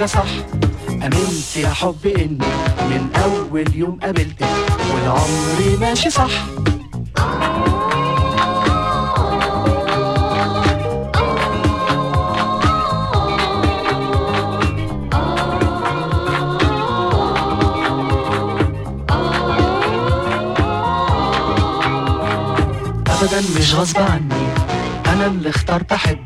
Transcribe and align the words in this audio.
لحاجة 0.00 0.06
صح. 0.06 0.30
أمنت 0.90 1.56
يا 1.56 1.68
حب 1.68 2.06
إني 2.06 2.38
من 2.90 3.10
أول 3.24 3.76
يوم 3.76 3.98
قابلتك 4.02 4.46
والعمر 4.94 5.78
ماشي 5.80 6.10
صح. 6.10 6.30
أبدا 23.08 23.40
مش 23.58 23.74
غصب 23.74 23.98
عني. 23.98 24.34
أنا 25.06 25.26
اللي 25.26 25.50
اخترت 25.50 25.92
أحبك. 25.92 26.18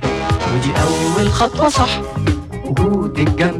ودي 0.54 0.72
أول 0.76 1.30
خطوة 1.32 1.68
صح. 1.68 2.00
وجودك 2.64 3.28
جنب 3.28 3.53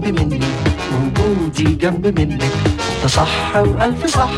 وجودي 1.54 1.74
جنب 1.74 2.20
منك. 2.20 2.52
ده 3.02 3.08
صح 3.08 3.56
وألف 3.56 4.06
صح. 4.06 4.30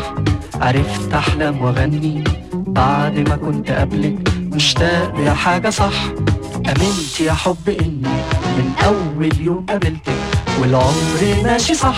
عرفت 0.61 1.13
أحلم 1.13 1.61
وأغني 1.61 2.23
بعد 2.53 3.19
ما 3.29 3.35
كنت 3.35 3.71
قبلك. 3.71 4.29
مشتاق 4.39 5.15
لحاجة 5.19 5.69
صح. 5.69 5.93
أمنت 6.55 7.19
يا 7.21 7.33
حب 7.33 7.69
إني 7.69 8.13
من 8.57 8.71
أول 8.85 9.29
يوم 9.41 9.65
قابلتك 9.69 10.13
والعمر 10.61 11.21
ماشي 11.43 11.73
صح. 11.75 11.97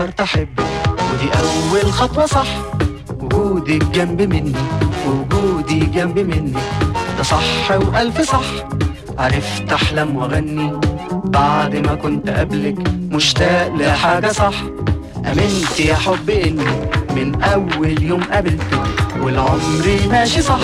اخترت 0.00 0.20
أحبك 0.20 0.48
ودي 1.12 1.30
أول 1.40 1.92
خطوة 1.92 2.26
صح. 2.26 2.46
وجودك 3.20 3.84
جنب 3.84 4.22
مني. 4.22 4.52
وجودي 5.06 5.80
جنب 5.80 6.18
مني. 6.18 6.52
ده 7.18 7.22
صح 7.22 7.70
وألف 7.70 8.20
صح. 8.20 8.44
عرفت 9.18 9.72
أحلم 9.72 10.16
وأغني. 10.16 10.80
بعد 11.24 11.76
ما 11.76 11.94
كنت 11.94 12.30
قبلك 12.30 12.76
مشتاق 13.10 13.74
لحاجة 13.76 14.32
صح. 14.32 14.54
أمنت 15.26 15.80
يا 15.80 15.94
حب 15.94 16.30
إني 16.30 16.64
من 17.16 17.42
أول 17.42 18.02
يوم 18.02 18.22
قابلتك. 18.24 18.80
والعمر 19.22 19.60
ماشي 20.10 20.42
صح. 20.42 20.60